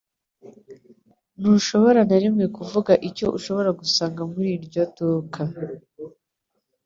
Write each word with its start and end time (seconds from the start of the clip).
Ntushobora 1.39 1.99
na 2.09 2.17
rimwe 2.23 2.45
kuvuga 2.57 2.91
icyo 3.09 3.27
ushobora 3.37 3.69
gusanga 3.79 4.21
muri 4.31 4.49
iryo 4.57 4.83
duka. 4.95 5.41